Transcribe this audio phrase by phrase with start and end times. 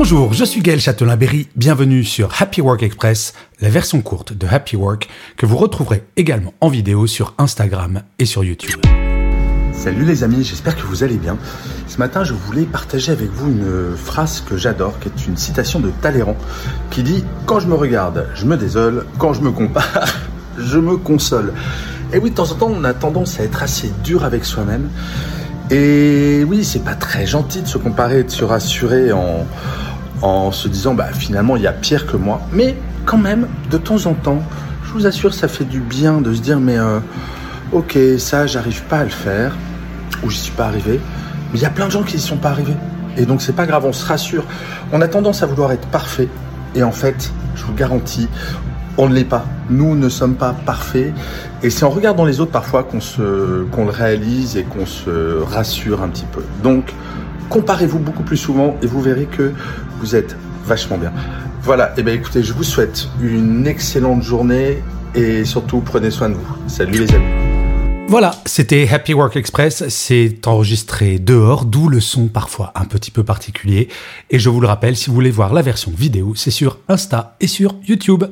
[0.00, 4.76] Bonjour, je suis Gaël Châtelain-Berry, bienvenue sur Happy Work Express, la version courte de Happy
[4.76, 8.80] Work que vous retrouverez également en vidéo sur Instagram et sur YouTube.
[9.72, 11.36] Salut les amis, j'espère que vous allez bien.
[11.88, 15.80] Ce matin, je voulais partager avec vous une phrase que j'adore, qui est une citation
[15.80, 16.36] de Talleyrand,
[16.92, 20.06] qui dit⁇ Quand je me regarde, je me désole, quand je me compare,
[20.58, 21.52] je me console⁇
[22.14, 24.90] Et oui, de temps en temps, on a tendance à être assez dur avec soi-même.
[25.72, 29.44] Et oui, c'est pas très gentil de se comparer, de se rassurer en,
[30.22, 32.40] en se disant bah finalement il y a pire que moi.
[32.52, 34.42] Mais quand même, de temps en temps,
[34.84, 37.00] je vous assure, ça fait du bien de se dire mais euh,
[37.72, 39.56] ok, ça j'arrive pas à le faire
[40.22, 41.00] ou je suis pas arrivé.
[41.52, 42.76] Mais il y a plein de gens qui y sont pas arrivés.
[43.16, 44.44] Et donc c'est pas grave, on se rassure.
[44.92, 46.28] On a tendance à vouloir être parfait.
[46.74, 48.28] Et en fait, je vous garantis,
[48.96, 49.46] on ne l'est pas.
[49.70, 51.12] Nous ne sommes pas parfaits.
[51.62, 55.40] Et c'est en regardant les autres parfois qu'on se, qu'on le réalise et qu'on se
[55.42, 56.42] rassure un petit peu.
[56.62, 56.92] Donc,
[57.48, 59.52] comparez-vous beaucoup plus souvent et vous verrez que
[60.00, 61.12] vous êtes vachement bien.
[61.62, 61.90] Voilà.
[61.90, 64.78] Et eh bien, écoutez, je vous souhaite une excellente journée
[65.14, 66.68] et surtout prenez soin de vous.
[66.68, 67.48] Salut les amis.
[68.10, 69.86] Voilà, c'était Happy Work Express.
[69.90, 73.88] C'est enregistré dehors, d'où le son parfois un petit peu particulier.
[74.30, 77.36] Et je vous le rappelle, si vous voulez voir la version vidéo, c'est sur Insta
[77.40, 78.24] et sur YouTube.